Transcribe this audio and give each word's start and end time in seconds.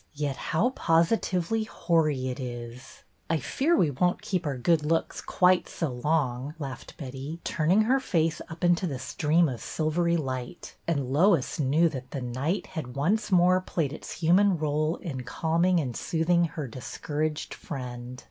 Yet 0.15 0.35
how 0.35 0.71
posi 0.71 1.19
tively 1.21 1.67
hoary 1.67 2.29
it 2.29 2.39
is!" 2.39 3.03
I 3.29 3.37
fear 3.37 3.77
we 3.77 3.91
won't 3.91 4.23
keep 4.23 4.47
our 4.47 4.57
good 4.57 4.83
looks 4.83 5.21
quite 5.21 5.69
so 5.69 5.89
long," 5.89 6.55
laughed 6.57 6.97
Betty, 6.97 7.39
turning 7.43 7.81
her 7.81 7.99
face 7.99 8.41
up 8.49 8.63
into 8.63 8.87
the 8.87 8.97
stream 8.97 9.47
of 9.47 9.61
silvery 9.61 10.17
light; 10.17 10.75
and 10.87 11.13
Lois 11.13 11.59
knew 11.59 11.87
that 11.89 12.09
the 12.09 12.21
night 12.21 12.65
had 12.65 12.95
once 12.95 13.31
more 13.31 13.61
played 13.61 13.93
its 13.93 14.13
human 14.13 14.57
role 14.57 14.95
in 14.95 15.21
calming 15.21 15.79
and 15.79 15.95
soothing 15.95 16.45
her 16.45 16.67
discouraged 16.67 17.53
friend. 17.53 18.19